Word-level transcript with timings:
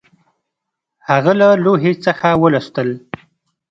هغه 1.09 1.31
له 1.39 1.47
لوحې 1.63 1.93
څخه 2.05 2.27
ولوستل 2.41 2.89